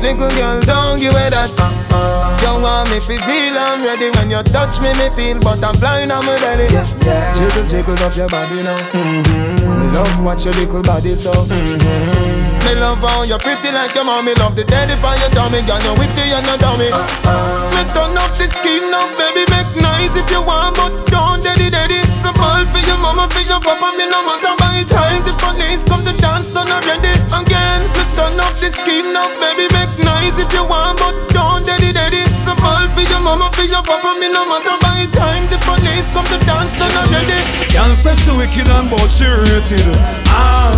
Little 0.01 0.29
girl, 0.38 0.62
don't 0.62 1.00
give 1.00 1.13
me 1.13 1.29
that. 1.33 1.50
Uh-uh. 1.57 2.39
You 2.45 2.62
want 2.62 2.89
me 2.91 3.00
to 3.00 3.17
feel 3.25 3.57
I'm 3.57 3.83
ready 3.83 4.09
when 4.15 4.29
you 4.29 4.43
touch 4.43 4.79
me, 4.81 4.93
me 5.01 5.09
feel 5.17 5.39
butterfly 5.41 6.05
on 6.05 6.25
my 6.25 6.38
belly. 6.38 6.69
Yeah, 6.69 6.86
yeah. 7.03 7.33
Jiggle, 7.33 7.65
jiggle 7.67 7.98
up 8.05 8.15
your 8.15 8.29
body 8.29 8.63
now. 8.63 8.77
Mm-hmm. 8.93 9.78
Love 9.93 10.24
watch 10.24 10.46
your 10.46 10.53
little 10.53 10.81
body 10.84 11.15
so. 11.15 11.31
Mm-hmm. 11.34 12.65
Me 12.65 12.74
love 12.77 13.01
how 13.01 13.24
you're 13.24 13.41
pretty 13.41 13.74
like 13.74 13.93
your 13.96 14.05
mommy. 14.05 14.34
Love 14.38 14.55
the 14.55 14.63
daddy 14.63 14.93
for 15.01 15.13
your 15.17 15.31
tummy, 15.34 15.65
girl 15.65 15.81
you 15.81 15.93
witty 15.98 16.29
and 16.29 16.46
no 16.46 16.55
dummy. 16.62 16.93
Uh-uh. 16.93 17.74
Me 17.74 17.81
turn 17.98 18.13
up 18.13 18.29
the 18.38 18.46
skin 18.46 18.86
now, 18.93 19.05
baby, 19.17 19.50
make 19.50 19.72
nice 19.81 20.13
if 20.13 20.29
you 20.29 20.46
want, 20.46 20.77
but 20.77 20.93
don't 21.10 21.41
daddy 21.41 21.74
daddy. 21.74 21.98
So 22.13 22.29
ball 22.38 22.62
for 22.69 22.81
your 22.86 23.01
mama, 23.01 23.25
for 23.34 23.41
your 23.50 23.58
papa, 23.58 23.98
me 23.98 24.05
no 24.05 24.22
matter 24.22 24.53
by 24.62 24.86
time 24.86 25.25
the 25.25 25.34
police 25.41 25.89
come 25.89 26.05
to 26.05 26.13
dance, 26.22 26.53
turn 26.53 26.69
done 26.69 26.86
already. 26.86 27.13
Again, 27.34 27.81
me 27.98 28.03
turn 28.13 28.38
up 28.38 28.53
the 28.62 28.69
skin 28.69 29.10
now, 29.10 29.25
baby, 29.41 29.65
make 29.74 29.93
nice 30.05 30.38
if 30.38 30.53
you 30.53 30.62
want, 30.69 31.01
but 31.01 31.17
don't 31.34 31.65
daddy 31.65 31.89
daddy. 31.89 32.28
So 32.49 32.57
ball 32.65 32.81
for 32.89 33.05
your 33.05 33.21
mama, 33.21 33.45
for 33.53 33.61
your 33.61 33.85
papa, 33.85 34.17
me 34.17 34.25
no 34.33 34.41
matter 34.49 34.73
by 34.81 35.05
time 35.13 35.45
the 35.53 35.61
police 35.61 36.09
come 36.17 36.25
to 36.33 36.39
dance, 36.49 36.73
done 36.81 36.89
already. 36.97 37.37
Can't 37.69 37.93
say 37.93 38.17
she 38.17 38.33
wicked 38.33 38.65
and 38.65 38.89
but 38.89 39.05
she 39.13 39.29
rated. 39.29 39.85
Ah, 40.33 40.73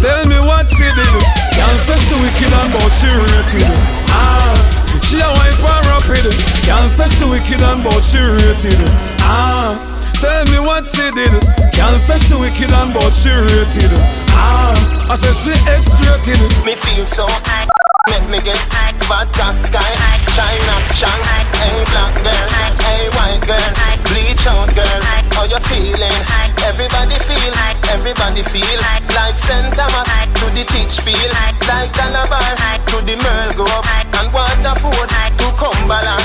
tell 0.00 0.24
me 0.24 0.40
what 0.40 0.64
she 0.64 0.88
did. 0.88 1.16
Can't 1.52 1.76
say 1.84 2.00
she 2.00 2.16
wicked 2.16 2.48
and 2.48 2.72
but 2.72 2.88
she 2.96 3.12
rated. 3.12 3.68
Ah, 4.08 4.56
she 5.04 5.20
a 5.20 5.28
wife 5.28 5.60
and 5.60 5.84
rapid. 5.92 6.24
Can't 6.64 6.88
say 6.88 7.04
she 7.04 7.28
wicked 7.28 7.60
and 7.60 7.84
but 7.84 8.00
she 8.00 8.16
rated. 8.16 8.80
Ah, 9.20 9.76
tell 10.24 10.48
me 10.48 10.56
what 10.64 10.88
she 10.88 11.04
did. 11.12 11.36
Can't 11.76 12.00
say 12.00 12.16
she 12.16 12.32
wicked 12.32 12.72
and 12.72 12.96
but 12.96 13.12
she 13.12 13.28
rated. 13.28 13.92
Ah, 14.32 14.72
I 15.12 15.20
say 15.20 15.36
she 15.36 15.52
X-rated. 15.68 16.40
Me 16.64 16.72
feel 16.80 17.04
so 17.04 17.28
high. 17.44 17.68
Let 18.08 18.24
me 18.30 18.40
get 18.40 18.56
vodka 19.04 19.52
sky, 19.56 19.92
China 20.32 20.76
chunk, 20.96 21.20
a 21.60 21.84
black 21.90 22.14
girl, 22.24 22.48
a 22.86 22.94
white 23.16 23.42
girl, 23.46 23.70
bleach 24.08 24.46
out 24.46 24.72
girl. 24.74 25.00
How 25.34 25.44
you 25.44 25.60
feeling? 25.68 26.20
Everybody 26.64 27.18
feel, 27.26 27.52
everybody 27.92 28.42
feel 28.42 28.78
like 28.86 29.36
Saint 29.36 29.74
Thomas 29.76 30.08
to 30.38 30.46
the 30.54 30.64
teach 30.70 31.00
feel, 31.00 31.30
like 31.42 31.58
Calabar 31.92 32.40
to 32.86 32.96
the 33.04 33.16
Merle 33.20 33.52
Grove 33.54 33.86
and 33.90 34.28
Waterford 34.32 35.10
to 35.38 35.46
Cumberland. 35.58 36.24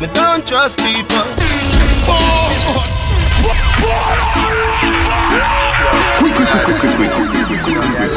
Me 0.00 0.06
don't 0.14 0.46
trust 0.46 0.78
people. 0.78 1.24
Oh, 2.08 2.50
quick, 6.18 6.34
quick, 6.34 6.48
quick, 6.48 6.78
quick, 6.80 6.96
quick. 6.96 7.11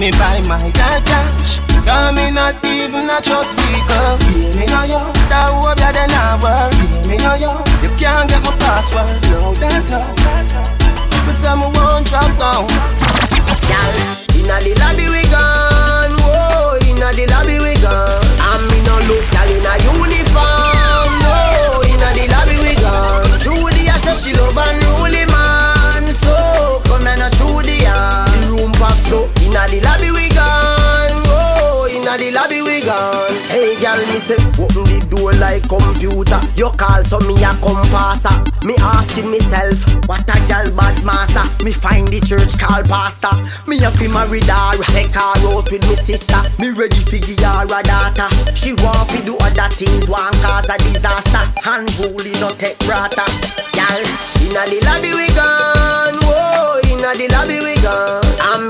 Me 0.00 0.10
buy 0.12 0.40
my 0.48 0.56
dad 0.72 1.04
cash. 1.04 1.60
Cause 1.84 2.14
me 2.16 2.32
not 2.32 2.56
even 2.64 3.04
a 3.04 3.20
trust 3.20 3.52
people. 3.60 4.16
Hear 4.32 4.48
me 4.56 4.64
now 4.64 4.88
yo, 4.88 4.96
that 5.28 5.52
hope 5.52 5.76
ya 5.76 5.92
then 5.92 6.08
I 6.08 6.40
work. 6.40 6.72
Hear 6.72 7.04
me 7.04 7.16
now 7.20 7.36
yo, 7.36 7.52
you 7.84 7.92
can't 8.00 8.24
get 8.24 8.40
my 8.40 8.48
password. 8.64 9.04
No 9.28 9.52
that 9.60 9.84
no. 9.92 10.00
Me 11.28 11.32
say 11.36 11.52
me 11.52 11.68
won't 11.76 12.08
drop 12.08 12.32
down. 12.40 12.64
Girl, 13.68 13.92
inna 14.40 14.56
the 14.64 14.72
lobby 14.80 15.04
we 15.12 15.20
gone, 15.28 16.16
whoa, 16.24 16.80
inna 16.88 17.12
the 17.12 17.28
lobby 17.36 17.60
we 17.60 17.76
gone. 17.84 18.24
And 18.40 18.64
me 18.72 18.80
no 18.88 18.96
look 19.04 19.20
girl 19.28 19.52
inna 19.52 19.74
uniform, 19.84 20.69
say 34.30 34.62
open 34.62 34.86
the 34.86 35.02
door 35.10 35.34
like 35.42 35.66
computer. 35.66 36.38
You 36.54 36.70
call 36.78 37.02
so 37.02 37.18
me 37.26 37.34
a 37.42 37.50
come 37.58 37.82
faster. 37.90 38.30
Me 38.62 38.78
asking 38.78 39.26
myself, 39.26 39.82
what 40.06 40.22
a 40.30 40.38
girl 40.46 40.70
bad 40.78 41.02
master. 41.02 41.42
Me 41.64 41.72
find 41.74 42.06
the 42.06 42.22
church 42.22 42.54
call 42.54 42.82
pastor. 42.86 43.34
Me 43.66 43.82
a 43.82 43.90
fi 43.90 44.06
marry 44.06 44.38
her, 44.46 44.78
take 44.94 45.14
her 45.18 45.34
out 45.50 45.66
with 45.66 45.82
me 45.82 45.96
sister. 45.98 46.38
Me 46.62 46.70
ready 46.70 47.02
fi 47.10 47.18
give 47.18 47.42
her 47.42 47.66
a 47.66 47.80
daughter. 47.82 48.30
She 48.54 48.78
want 48.78 49.10
fi 49.10 49.18
do 49.26 49.34
other 49.34 49.70
things, 49.74 50.06
want 50.06 50.38
cause 50.38 50.70
a 50.70 50.78
disaster. 50.78 51.42
Unruly 51.66 52.34
no 52.38 52.54
take 52.54 52.78
brata. 52.86 53.26
Girl, 53.74 54.02
inna 54.46 54.62
the 54.70 54.78
lobby 54.86 55.10
we 55.10 55.26
gone, 55.34 56.18
whoa, 56.22 56.78
inna 56.86 57.10
the 57.18 57.26
lobby 57.34 57.58
we 57.58 57.74
gone. 57.82 58.22
And 58.54 58.69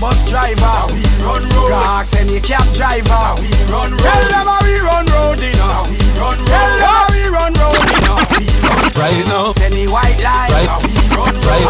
bus 0.00 0.24
driver. 0.30 0.64
How 0.64 0.86
we 0.88 1.02
run 1.22 1.42
road. 1.54 1.72
Ask 1.74 2.16
any 2.20 2.40
cab 2.40 2.64
driver. 2.74 3.10
How 3.10 3.34
we 3.38 3.50
run 3.70 3.92
road. 3.92 4.00
Tell 4.00 4.24
them 4.30 4.46
how 4.46 4.62
we 4.62 4.78
run 4.80 5.06
road, 5.18 5.38
you 5.42 5.54
know. 5.58 5.84
We 5.90 5.98
run 6.18 6.38
road. 6.38 6.48
Tell 6.48 6.70
them 6.78 6.86
how 6.86 7.06
we 7.10 7.22
run 7.26 7.52
road, 7.58 7.82
you 7.90 8.00
know. 8.06 8.18
We 8.38 8.46
run 8.62 8.78
road. 8.78 8.96
Right 8.96 9.24
now. 9.26 9.52
Any 9.62 9.86
white 9.90 10.18
line. 10.22 10.50
Right. 10.54 10.68
How 10.70 10.78
we 10.82 10.94
run 11.14 11.34
road. 11.34 11.46
Right. 11.46 11.66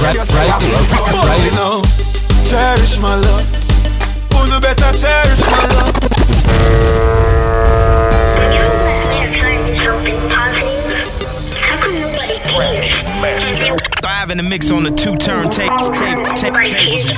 Right, 0.00 0.16
right, 0.16 0.50
how 0.50 0.58
we 0.58 0.70
run 0.74 1.14
road. 1.14 1.26
right 1.30 1.52
now. 1.54 1.80
Cherish 2.44 2.98
my 2.98 3.14
love. 3.16 3.46
Uno 4.42 4.58
better 4.60 4.90
cherish 4.96 5.44
my 5.46 5.64
love. 5.78 5.94
Scratch 12.60 13.02
Master. 13.22 13.76
Live 14.02 14.30
in 14.30 14.36
the 14.36 14.42
mix 14.42 14.70
on 14.70 14.84
the 14.84 14.90
two 14.90 15.12
turntables. 15.12 15.88
Tape, 15.96 16.20
tape, 16.36 16.52
tables. 16.68 17.08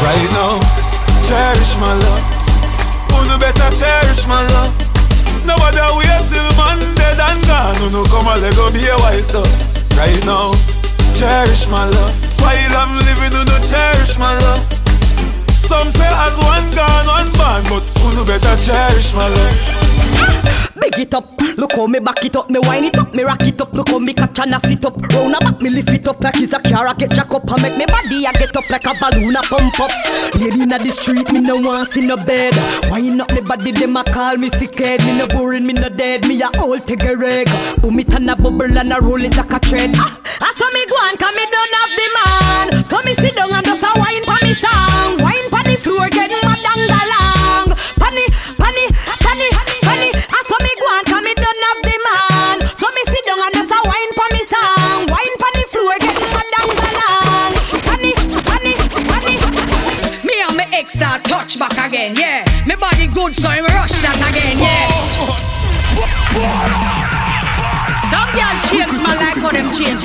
Right 0.00 0.30
now. 0.32 0.56
Cherish 1.28 1.76
my 1.76 1.92
love. 1.92 2.24
Uno 3.20 3.36
better 3.36 3.68
cherish 3.76 4.26
my 4.26 4.40
love. 4.56 4.72
Nobody 5.44 5.76
wait 6.00 6.24
till 6.32 6.48
man 6.56 6.80
dead 6.96 7.20
and 7.20 7.44
gone. 7.44 7.76
Uno 7.84 8.04
come 8.06 8.28
and 8.28 8.40
let 8.40 8.56
go 8.56 8.72
be 8.72 8.80
a 8.88 8.96
white 9.04 9.28
dove. 9.28 9.44
Right 9.98 10.24
now. 10.24 10.54
Cherish 11.12 11.68
my 11.68 11.84
love. 11.84 12.16
While 12.40 12.76
I'm 12.80 12.96
living, 12.96 13.38
uno 13.38 13.58
cherish 13.68 14.16
my 14.16 14.32
love. 14.32 14.77
Some 15.68 15.90
say 15.90 16.08
as 16.08 16.34
one 16.48 16.64
gone, 16.72 17.06
one 17.06 17.28
born, 17.36 17.62
but 17.68 17.84
uno 18.00 18.24
better 18.24 18.56
cherish 18.56 19.12
my 19.12 19.28
love. 19.28 20.74
Big 20.80 20.98
it 20.98 21.12
up, 21.12 21.28
look 21.58 21.72
how 21.72 21.86
me 21.86 21.98
back 21.98 22.24
it 22.24 22.36
up, 22.36 22.48
me 22.48 22.58
wind 22.60 22.86
it 22.86 22.96
up, 22.96 23.12
me 23.14 23.22
rock 23.22 23.42
it 23.42 23.60
up, 23.60 23.74
look 23.74 23.90
how 23.90 23.98
me 23.98 24.14
catch 24.14 24.38
and 24.38 24.54
I 24.54 24.58
sit 24.58 24.84
up. 24.86 24.96
Round 24.96 25.34
a 25.34 25.38
back, 25.40 25.60
me 25.60 25.68
lift 25.68 25.90
it 25.90 26.08
up 26.08 26.20
like 26.20 26.40
it's 26.40 26.54
a 26.54 26.60
car, 26.60 26.86
I 26.86 26.94
get 26.94 27.10
jack 27.10 27.34
up, 27.34 27.50
and 27.50 27.60
make 27.60 27.76
me 27.76 27.84
body 27.84 28.26
I 28.26 28.32
get 28.32 28.56
up 28.56 28.70
like 28.70 28.86
a 28.86 28.94
balloon, 28.98 29.36
I 29.36 29.42
pump 29.42 29.78
up. 29.80 29.90
Lady 30.40 30.62
inna 30.62 30.78
the 30.78 30.90
street, 30.90 31.30
me 31.32 31.40
no 31.40 31.56
want 31.58 31.88
see 31.88 32.06
no 32.06 32.16
bed. 32.16 32.54
Wind 32.90 33.20
up 33.20 33.30
me 33.34 33.42
body, 33.42 33.72
them 33.72 33.96
a 33.96 34.04
call 34.04 34.38
me 34.38 34.48
sick 34.50 34.78
head. 34.78 35.04
Me 35.04 35.18
no 35.18 35.26
boring, 35.26 35.66
me 35.66 35.74
no 35.74 35.90
dead, 35.90 36.26
me 36.26 36.40
a 36.40 36.48
old 36.60 36.86
take 36.86 37.04
a 37.04 37.14
reg. 37.14 37.48
Boom 37.82 37.98
it 37.98 38.14
and 38.14 38.30
a 38.30 38.36
bubble 38.36 38.78
and 38.78 38.92
a 38.92 39.00
roll 39.00 39.20
it 39.20 39.36
like 39.36 39.52
a 39.52 39.58
thread. 39.58 39.90
Ah, 39.96 40.18
I 40.40 40.52
saw 40.56 40.70
me 40.70 40.86
go 40.86 40.96
on, 40.96 41.16
cause 41.18 41.34
me 41.34 41.44
don't 41.44 41.74
have 41.76 41.92
the 41.98 42.08
man. 42.16 42.84
So 42.84 43.02
me 43.02 43.12
sit 43.14 43.36
down 43.36 43.52
and 43.52 43.66
just 43.66 43.82
a 43.82 43.92
wine 44.00 44.24
pa 44.24 44.38
me 44.42 44.54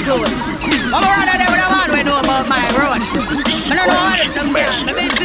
them 0.04 0.20
clothes. 0.20 0.44
Rather 0.92 1.38
them 1.40 1.50
with 1.52 1.64
a 1.64 1.70
man 1.72 1.90
we 1.96 2.04
know 2.04 2.20
about 2.20 2.48
my 2.48 2.64
road. 2.76 3.00
I 3.00 3.76
don't 3.76 3.88
know 3.88 4.04
girl. 4.52 4.84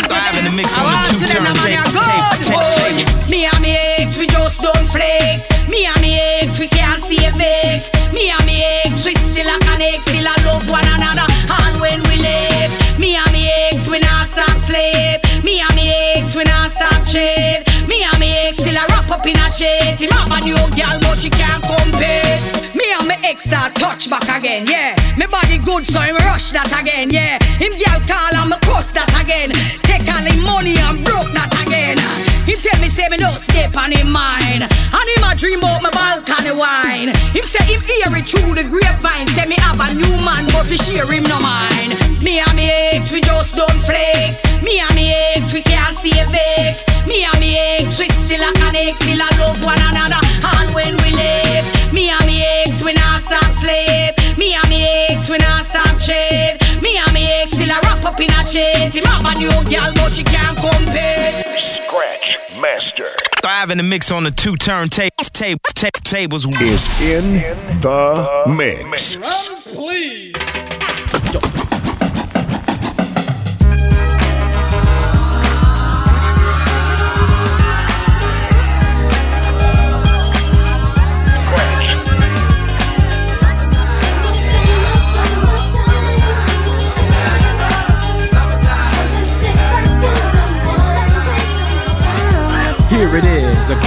My 0.09 0.39
in 0.39 0.45
the 0.45 0.55
mix 0.55 0.79
I 0.79 0.83
want 0.83 1.07
to 1.19 1.27
them, 1.27 1.45
the 1.45 1.55
money 1.59 1.77
turntables. 1.77 2.47
good. 2.47 3.31
Me 3.31 3.47
and 3.47 3.61
me 3.61 3.77
ex, 3.99 4.17
we 4.17 4.27
just 4.27 4.63
don't 4.63 4.89
flex. 4.89 5.51
Me 5.69 5.87
and 5.87 6.01
me 6.01 6.19
ex, 6.43 6.59
we 6.59 6.69
can't 6.69 7.03
stay 7.03 7.31
vexed. 7.35 7.95
Me 8.13 8.31
and 8.31 8.45
me 8.47 8.63
ex, 8.85 9.05
we 9.05 9.15
still 9.15 9.49
a 9.49 9.57
connect, 9.67 10.03
still 10.07 10.27
a 10.27 10.35
love 10.47 10.69
one 10.71 10.87
another. 10.95 11.27
And 11.27 11.81
when 11.81 12.01
we 12.09 12.23
live, 12.23 12.71
me 12.99 13.17
and 13.17 13.31
me 13.33 13.51
ex, 13.69 13.89
we 13.89 13.99
not 13.99 14.29
stop 14.29 14.55
sleep. 14.63 15.23
Me 15.45 15.61
and 15.61 15.75
me 15.75 15.91
ex, 16.15 16.35
we 16.35 16.45
not 16.45 16.71
stop 16.73 17.03
trade. 17.07 17.67
Me 17.89 18.05
and 18.05 18.19
me 18.19 18.31
ex, 18.47 18.59
still 18.59 18.77
a 18.77 18.85
wrap 18.95 19.11
up 19.11 19.27
in 19.27 19.37
a 19.37 19.51
shade. 19.51 19.99
Him 19.99 20.11
have 20.15 20.33
a 20.33 20.39
new 20.45 20.61
girl, 20.77 20.97
but 21.03 21.19
she 21.19 21.31
can't 21.31 21.63
compare. 21.63 22.68
Me 23.19 23.25
and 23.25 23.25
me 23.25 23.31
ex 23.31 23.45
start 23.45 23.75
touch 23.75 24.11
back 24.11 24.29
again, 24.29 24.67
yeah. 24.67 24.95
Me 25.17 25.27
body 25.27 25.59
good, 25.59 25.87
so 25.87 25.99
him 26.01 26.15
rush 26.29 26.53
that 26.53 26.71
again, 26.71 27.11
yeah. 27.11 27.43
Him 27.59 27.75
girl 27.75 27.99
call 28.07 28.35
and 28.39 28.51
me 28.51 28.57
cuss 28.63 28.93
that 28.95 29.11
again. 29.19 29.51
Take 29.83 30.07
all 30.07 30.23
him 30.23 30.45
money 30.45 30.79
and 30.79 31.03
broke 31.03 31.31
that 31.35 31.51
again. 31.67 31.99
Him 32.47 32.61
tell 32.63 32.79
me 32.79 32.89
say 32.89 33.09
me 33.11 33.19
no 33.19 33.35
step 33.41 33.75
on 33.75 33.91
him 33.91 34.13
mind. 34.13 34.71
And 34.71 35.09
him 35.11 35.25
a 35.27 35.35
dream 35.35 35.59
about 35.59 35.83
my 35.83 35.91
balcony 35.91 36.55
wine. 36.55 37.11
Him 37.35 37.43
say 37.43 37.65
him 37.67 37.83
hear 37.83 38.13
it 38.15 38.29
through 38.29 38.55
the 38.55 38.63
grapevine. 38.63 39.27
Say 39.35 39.47
me 39.51 39.59
have 39.67 39.81
a 39.81 39.89
new 39.95 40.15
man, 40.23 40.47
but 40.55 40.71
fi 40.71 40.77
share 40.79 41.09
him 41.09 41.27
no 41.27 41.41
mind. 41.43 41.99
Me 42.23 42.39
and 42.39 42.55
me 42.55 42.71
ex, 42.95 43.11
we 43.11 43.21
just 43.25 43.57
don't 43.57 43.81
flex. 43.83 44.47
Me 44.63 44.79
and 44.79 44.95
me 44.95 45.11
ex, 45.35 45.51
we 45.51 45.63
can't 45.63 45.97
stay 45.97 46.23
vexed. 46.29 46.87
Me 47.09 47.25
and 47.25 47.39
me 47.41 47.57
ex, 47.81 47.99
we 47.99 48.07
still 48.15 48.43
a 48.43 48.51
connect, 48.63 49.03
still 49.03 49.19
a 49.19 49.29
love 49.43 49.59
one 49.65 49.81
another. 49.91 50.28
Not. 56.09 56.83
Me 56.83 56.97
and 56.97 57.13
me 57.13 57.27
ex, 57.43 57.53
still 57.53 57.71
a 57.71 57.81
wrap 57.83 58.05
up 58.05 58.21
in 58.21 58.31
a 58.31 58.45
shade. 58.45 58.95
Him 58.95 59.05
have 59.05 59.25
a 59.25 59.39
new 59.39 59.51
girl, 59.69 59.93
but 59.95 60.11
she 60.11 60.25
can't 60.25 60.57
compare. 60.57 61.57
Scratch 61.57 62.39
Master 62.61 63.07
Live 63.45 63.71
in 63.71 63.79
the 63.79 63.85
mix 63.85 64.11
on 64.11 64.25
the 64.25 64.31
two 64.31 64.57
turntable 64.57 65.11
tape, 65.33 65.61
tape, 65.75 65.93
tables. 66.05 66.45
is 66.45 66.89
in 67.01 67.35
the 67.81 68.55
mix. 68.57 69.17
Please. 69.75 70.48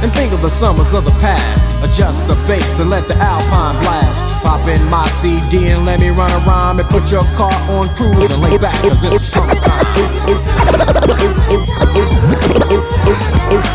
And 0.00 0.12
think 0.12 0.32
of 0.32 0.42
the 0.42 0.48
summers 0.48 0.94
of 0.94 1.04
the 1.04 1.10
past. 1.18 1.74
Adjust 1.82 2.28
the 2.28 2.38
bass 2.46 2.78
and 2.78 2.88
let 2.88 3.08
the 3.08 3.16
alpine 3.18 3.74
blast. 3.82 4.22
Pop 4.44 4.62
in 4.68 4.78
my 4.90 5.04
CD 5.08 5.70
and 5.70 5.84
let 5.84 5.98
me 5.98 6.10
run 6.10 6.30
a 6.30 6.38
rhyme 6.46 6.78
and 6.78 6.88
put 6.88 7.10
your 7.10 7.26
car 7.34 7.50
on 7.74 7.88
cruise 7.98 8.30
and 8.30 8.40
lay 8.40 8.56
back 8.58 8.78
cause 8.82 9.02
it's 9.02 9.24
summertime. 9.26 9.82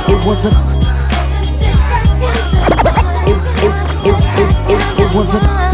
It 0.07 0.23
was 0.23 0.45
a. 0.45 0.51
It, 3.27 3.39
it, 4.07 4.15
it, 4.71 4.79
it 5.03 5.15
was 5.15 5.36
a. 5.36 5.73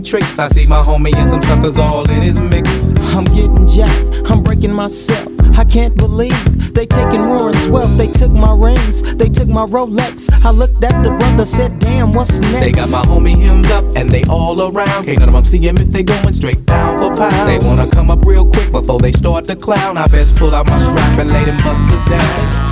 tricks. 0.00 0.38
I 0.38 0.48
see 0.48 0.66
my 0.66 0.82
homie 0.82 1.14
and 1.14 1.30
some 1.30 1.42
suckers 1.42 1.78
all 1.78 2.08
in 2.10 2.22
his 2.22 2.40
mix. 2.40 2.86
I'm 3.14 3.24
getting 3.24 3.66
jacked, 3.66 4.30
I'm 4.30 4.42
breaking 4.42 4.72
myself. 4.72 5.28
I 5.58 5.64
can't 5.64 5.94
believe 5.96 6.72
they 6.74 6.86
taking 6.86 7.28
Warren's 7.28 7.68
wealth. 7.68 7.96
They 7.98 8.06
took 8.06 8.32
my 8.32 8.54
rings, 8.54 9.02
they 9.14 9.28
took 9.28 9.48
my 9.48 9.64
Rolex. 9.66 10.30
I 10.44 10.50
looked 10.50 10.82
at 10.82 11.02
the 11.02 11.10
brother, 11.10 11.44
said, 11.44 11.78
damn, 11.78 12.12
what's 12.12 12.40
next? 12.40 12.60
They 12.60 12.72
got 12.72 12.90
my 12.90 13.02
homie 13.02 13.38
hemmed 13.38 13.66
up 13.66 13.84
and 13.96 14.10
they 14.10 14.24
all 14.24 14.60
around. 14.62 15.04
Can't 15.04 15.18
none 15.18 15.28
of 15.28 15.34
them 15.34 15.44
see 15.44 15.58
him 15.58 15.76
if 15.76 15.88
they 15.88 16.02
going 16.02 16.32
straight 16.32 16.64
down 16.64 16.98
for 16.98 17.14
pound. 17.14 17.48
They 17.48 17.64
wanna 17.66 17.90
come 17.90 18.10
up 18.10 18.24
real 18.24 18.50
quick 18.50 18.72
before 18.72 18.98
they 18.98 19.12
start 19.12 19.44
to 19.46 19.56
clown. 19.56 19.98
I 19.98 20.06
best 20.06 20.36
pull 20.36 20.54
out 20.54 20.66
my 20.66 20.78
strap 20.78 21.18
and 21.18 21.30
lay 21.30 21.44
them 21.44 21.56
busters 21.58 22.04
down. 22.06 22.71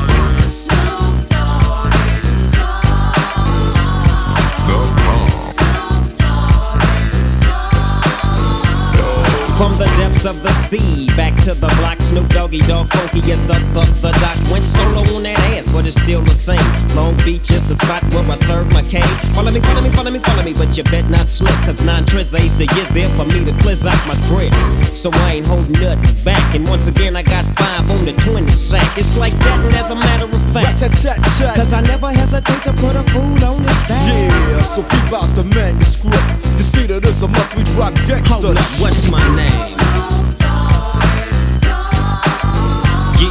From 9.61 9.77
the 9.77 10.00
depths 10.21 10.27
of 10.27 10.43
the 10.43 10.53
sea, 10.53 11.07
back 11.17 11.35
to 11.45 11.55
the 11.55 11.69
block. 11.79 12.01
Snoop 12.01 12.29
Doggy 12.31 12.61
Dog 12.61 12.91
Funky 12.93 13.21
as 13.33 13.41
the 13.47 13.55
the 13.73 13.85
the 14.01 14.13
doc 14.21 14.37
went 14.51 14.65
solo 14.65 15.03
on 15.17 15.23
that 15.23 15.39
ass, 15.57 15.73
but 15.73 15.87
it's 15.87 16.01
still 16.01 16.23
the 16.23 16.31
same. 16.31 16.61
Long 16.97 17.17
Beach 17.25 17.51
is 17.51 17.63
the 17.69 17.75
spot 17.75 18.03
where 18.13 18.25
I 18.31 18.35
serve 18.35 18.69
my 18.73 18.83
cane. 18.83 19.07
Follow 19.33 19.51
me, 19.51 19.61
follow 19.61 19.83
me, 19.83 19.91
follow 19.91 20.11
me, 20.11 20.19
follow 20.19 20.43
me, 20.43 20.53
but 20.53 20.77
you 20.77 20.85
bet 20.85 21.09
not 21.09 21.27
slip, 21.29 21.55
cause 21.65 21.85
nine 21.85 22.05
tris 22.05 22.35
ain't 22.35 22.53
the 22.59 22.67
years 22.75 22.89
there 22.89 23.09
for 23.17 23.25
me 23.27 23.45
to 23.45 23.53
cleanse 23.63 23.87
out 23.87 24.01
my 24.07 24.17
grip. 24.29 24.53
So 24.85 25.11
I 25.25 25.41
ain't 25.41 25.47
holding 25.47 25.79
nothing 25.81 26.25
back, 26.25 26.43
and 26.55 26.67
once 26.69 26.87
again 26.87 27.17
I 27.17 27.23
got 27.23 27.45
five 27.57 27.89
on 27.91 28.05
the 28.05 28.13
20 28.13 28.51
sack. 28.51 28.99
It's 28.99 29.17
like 29.17 29.33
that, 29.33 29.59
and 29.65 29.77
as 29.77 29.91
a 29.91 29.97
matter 29.97 30.29
of 30.29 30.43
fact, 30.53 30.81
cause 30.81 31.73
I 31.73 31.81
never 31.83 32.11
hesitate 32.11 32.63
to 32.65 32.73
put 32.77 32.97
a 32.97 33.05
fool 33.15 33.41
on 33.45 33.63
his 33.63 33.81
back. 33.89 34.05
Yeah, 34.09 34.61
so 34.63 34.83
keep 34.83 35.13
out 35.13 35.29
the 35.37 35.45
manuscript. 35.55 36.21
You 36.59 36.65
see 36.65 36.87
that 36.89 37.05
it's 37.05 37.23
a 37.23 37.29
must 37.29 37.57
we 37.57 37.65
drop 37.73 37.95
gangsta. 38.05 38.41
Hold 38.41 38.57
up, 38.57 38.81
what's 38.81 39.09
my 39.11 39.23
name? 39.37 40.10
With 43.21 43.29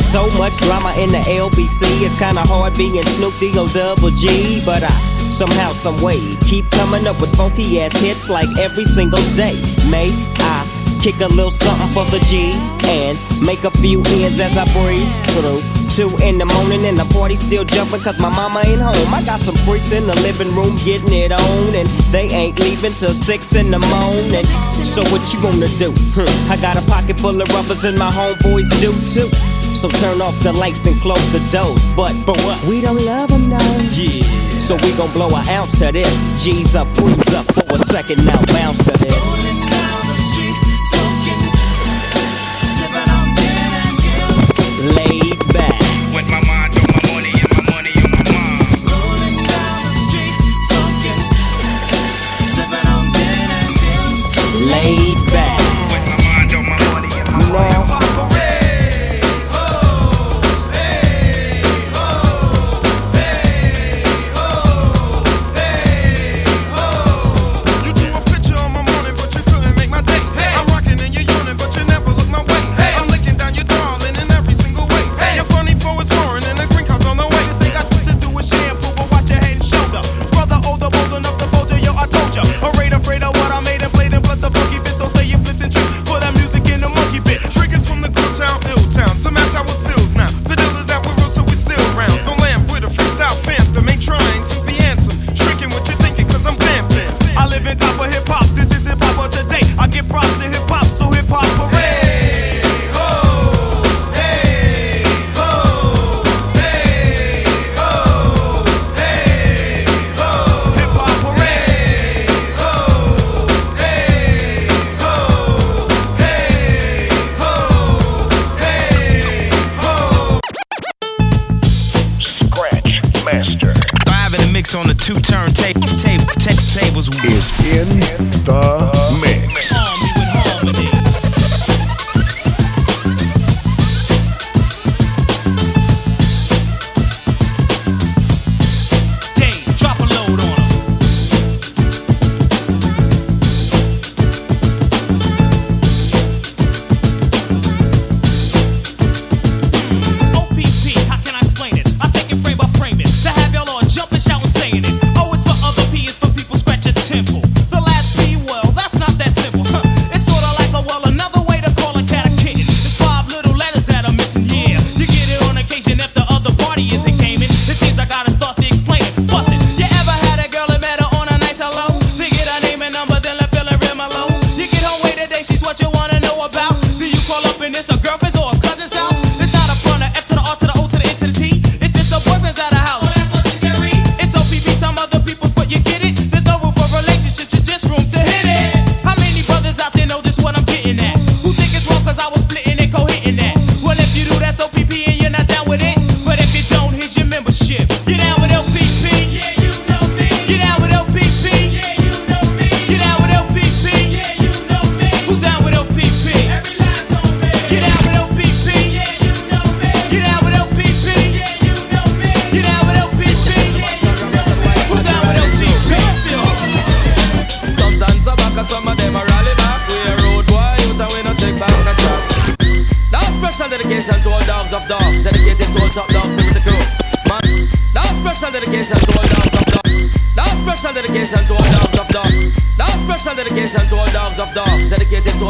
so 0.00 0.30
much 0.38 0.56
drama 0.58 0.92
in 0.98 1.10
the 1.10 1.18
LBC, 1.26 2.04
it's 2.04 2.16
kinda 2.18 2.42
hard 2.42 2.76
being 2.76 3.02
Snoop 3.02 3.34
D-O 3.40 3.66
double 3.68 4.10
G. 4.10 4.62
But 4.64 4.84
I 4.84 4.88
somehow, 5.30 5.72
some 5.72 6.00
way, 6.00 6.20
keep 6.46 6.70
coming 6.70 7.08
up 7.08 7.20
with 7.20 7.34
funky 7.36 7.80
ass 7.80 8.00
hits 8.00 8.30
like 8.30 8.48
every 8.60 8.84
single 8.84 9.22
day. 9.34 9.60
May 9.90 10.35
kick 11.06 11.22
a 11.22 11.30
little 11.38 11.54
something 11.54 11.86
for 11.94 12.02
the 12.10 12.18
G's 12.26 12.74
and 12.90 13.14
make 13.38 13.62
a 13.62 13.70
few 13.78 14.02
ends 14.18 14.42
as 14.42 14.58
I 14.58 14.66
breeze 14.74 15.22
through. 15.38 15.62
Two 15.94 16.10
in 16.26 16.34
the 16.34 16.50
morning 16.58 16.82
and 16.82 16.98
the 16.98 17.06
party 17.14 17.38
still 17.38 17.62
jumping 17.62 18.02
cause 18.02 18.18
my 18.18 18.26
mama 18.34 18.66
ain't 18.66 18.82
home. 18.82 19.14
I 19.14 19.22
got 19.22 19.38
some 19.38 19.54
freaks 19.54 19.94
in 19.94 20.10
the 20.10 20.18
living 20.26 20.50
room 20.58 20.74
getting 20.82 21.14
it 21.14 21.30
on 21.30 21.70
and 21.78 21.86
they 22.10 22.26
ain't 22.34 22.58
leaving 22.58 22.90
till 22.90 23.14
six 23.14 23.54
in 23.54 23.70
the 23.70 23.78
morning. 23.78 24.42
So 24.82 25.06
what 25.14 25.22
you 25.30 25.38
gonna 25.38 25.70
do? 25.78 25.94
Hmm, 26.18 26.26
I 26.50 26.58
got 26.58 26.74
a 26.74 26.82
pocket 26.90 27.22
full 27.22 27.38
of 27.38 27.46
rubbers 27.54 27.86
and 27.86 27.94
my 27.94 28.10
homeboys 28.10 28.66
do 28.82 28.90
too. 29.06 29.30
So 29.78 29.86
turn 30.02 30.18
off 30.18 30.34
the 30.42 30.50
lights 30.58 30.90
and 30.90 30.98
close 30.98 31.22
the 31.30 31.38
doors. 31.54 31.86
But, 31.94 32.18
but 32.26 32.34
what? 32.42 32.58
We 32.66 32.82
don't 32.82 32.98
love 33.06 33.30
them 33.30 33.46
now. 33.46 33.62
Yeah. 33.94 34.26
So 34.58 34.74
we 34.82 34.90
gon' 34.98 35.14
blow 35.14 35.30
an 35.30 35.46
ounce 35.54 35.78
to 35.78 35.94
this. 35.94 36.10
G's 36.42 36.74
up, 36.74 36.90
freeze 36.98 37.30
up 37.30 37.46
for 37.54 37.62
a 37.62 37.78
second 37.94 38.26
now, 38.26 38.42
bounce 38.50 38.82
to 38.90 38.98
this. 38.98 39.45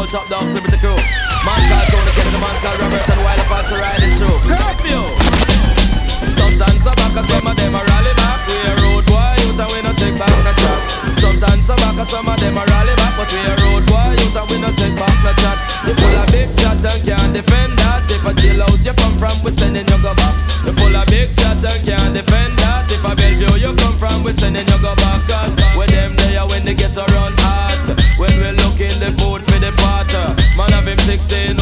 Top 0.07 0.27
dogs, 0.31 0.47
give 0.55 0.63
us 0.63 0.73
a 0.73 0.79
crew. 0.79 0.95
Man 1.43 1.59
called 1.67 1.87
Tony, 1.91 2.11
get 2.15 2.25
in 2.31 2.33
the 2.33 2.39
man 2.39 2.55
called 2.63 2.79
Robert, 2.79 3.03
and 3.03 3.21
while 3.27 3.35
the 3.35 3.45
parts 3.51 3.71
are 3.75 3.81
riding 3.83 4.13
through. 4.15 4.39
Curfew. 4.47 5.03
Sometimes 6.31 6.81
some 6.83 6.95
back, 6.95 7.15
some 7.27 7.43
of 7.43 7.55
them 7.59 7.75
are 7.75 7.83
rally 7.83 8.13
back. 8.15 8.39
We 8.47 8.55
a 8.55 8.73
road 8.87 9.03
boy, 9.03 9.35
youth 9.43 9.59
and 9.59 9.67
we 9.67 9.79
no 9.83 9.91
take 9.99 10.15
back 10.15 10.31
no 10.47 10.53
chat. 10.55 10.79
Sometimes 11.19 11.65
some 11.67 11.79
back, 11.83 11.99
some 12.07 12.27
of 12.27 12.39
them 12.39 12.55
are 12.55 12.67
rally 12.71 12.95
back, 12.95 13.13
but 13.19 13.27
we 13.35 13.39
a 13.43 13.53
road 13.67 13.83
boy, 13.83 14.15
youth 14.15 14.37
and 14.37 14.47
we 14.47 14.55
no 14.63 14.69
take 14.79 14.95
back 14.95 15.17
no 15.27 15.31
chat. 15.43 15.57
You 15.83 15.93
full 15.99 16.15
of 16.15 16.27
big 16.31 16.49
chat 16.55 16.79
and 16.79 17.01
can't 17.03 17.31
defend 17.35 17.73
that. 17.83 18.07
If 18.07 18.23
a 18.23 18.31
jailhouse 18.31 18.87
you 18.87 18.95
come 18.95 19.15
from, 19.19 19.35
we 19.43 19.51
sending 19.51 19.83
you 19.83 19.99
go 19.99 20.15
back. 20.15 20.35
You 20.63 20.71
full 20.71 20.95
of 20.95 21.05
big 21.11 21.35
chat 21.35 21.59
and 21.59 21.81
can't 21.83 22.15
defend 22.15 22.55
that. 22.63 22.87
If 22.87 23.03
a 23.03 23.11
Bellevue 23.11 23.59
you 23.59 23.75
come 23.75 23.95
from, 23.99 24.23
we 24.23 24.31
sending 24.31 24.63
you 24.63 24.77
next 31.17 31.29
day. 31.31 31.56